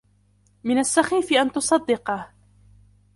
من 0.63 0.77
السخيف 0.79 1.33
ان 1.33 1.51
تصدقه. 1.51 2.31